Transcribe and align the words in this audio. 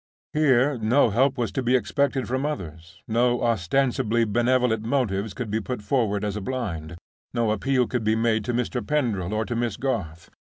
Here 0.33 0.79
no 0.79 1.11
help 1.11 1.37
was 1.37 1.51
to 1.51 1.61
be 1.61 1.75
expected 1.75 2.27
from 2.27 2.43
others, 2.43 3.03
no 3.07 3.43
ostensibly 3.43 4.25
benevolent 4.25 4.81
motives 4.83 5.35
could 5.35 5.51
be 5.51 5.61
put 5.61 5.83
forward 5.83 6.25
as 6.25 6.35
a 6.35 6.41
blind—no 6.41 7.51
appeal 7.51 7.85
could 7.85 8.03
be 8.03 8.15
made 8.15 8.43
to 8.45 8.53
Mr. 8.55 8.81
Pendril 8.83 9.31
or 9.31 9.45
to 9.45 9.55
Miss 9.55 9.77
Garth. 9.77 10.31